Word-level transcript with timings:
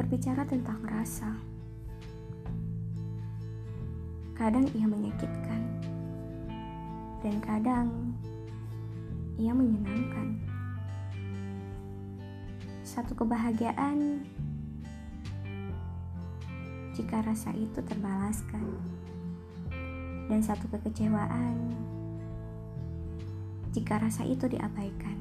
berbicara 0.00 0.48
tentang 0.48 0.80
rasa. 0.88 1.28
Kadang 4.32 4.64
ia 4.72 4.88
menyakitkan, 4.88 5.60
dan 7.20 7.36
kadang 7.44 8.16
ia 9.36 9.52
menyenangkan. 9.52 10.40
Satu 12.80 13.12
kebahagiaan 13.12 14.24
jika 16.96 17.20
rasa 17.20 17.52
itu 17.52 17.84
terbalaskan, 17.84 18.72
dan 20.32 20.40
satu 20.40 20.64
kekecewaan 20.72 21.76
jika 23.76 24.00
rasa 24.00 24.24
itu 24.24 24.48
diabaikan. 24.48 25.20